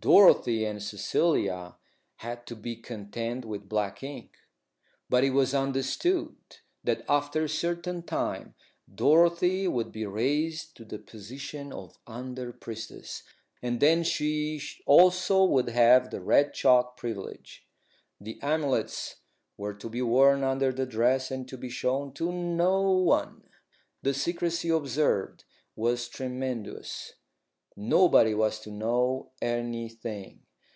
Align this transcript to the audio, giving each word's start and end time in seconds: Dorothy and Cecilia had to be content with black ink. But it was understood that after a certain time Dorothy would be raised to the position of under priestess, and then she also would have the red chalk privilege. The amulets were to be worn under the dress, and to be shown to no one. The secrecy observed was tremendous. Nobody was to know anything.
Dorothy 0.00 0.64
and 0.64 0.80
Cecilia 0.80 1.74
had 2.16 2.46
to 2.46 2.54
be 2.54 2.76
content 2.76 3.44
with 3.44 3.70
black 3.70 4.02
ink. 4.02 4.36
But 5.08 5.24
it 5.24 5.30
was 5.30 5.54
understood 5.54 6.36
that 6.84 7.04
after 7.08 7.44
a 7.44 7.48
certain 7.48 8.02
time 8.02 8.54
Dorothy 8.94 9.66
would 9.66 9.90
be 9.90 10.06
raised 10.06 10.76
to 10.76 10.84
the 10.84 11.00
position 11.00 11.72
of 11.72 11.98
under 12.06 12.52
priestess, 12.52 13.24
and 13.60 13.80
then 13.80 14.04
she 14.04 14.60
also 14.86 15.44
would 15.44 15.70
have 15.70 16.10
the 16.10 16.20
red 16.20 16.54
chalk 16.54 16.96
privilege. 16.96 17.66
The 18.20 18.38
amulets 18.40 19.16
were 19.56 19.74
to 19.74 19.88
be 19.88 20.02
worn 20.02 20.44
under 20.44 20.70
the 20.70 20.86
dress, 20.86 21.30
and 21.32 21.48
to 21.48 21.56
be 21.56 21.70
shown 21.70 22.12
to 22.12 22.30
no 22.30 22.82
one. 22.88 23.48
The 24.02 24.14
secrecy 24.14 24.68
observed 24.68 25.44
was 25.74 26.08
tremendous. 26.08 27.14
Nobody 27.80 28.34
was 28.34 28.58
to 28.62 28.72
know 28.72 29.30
anything. 29.40 30.42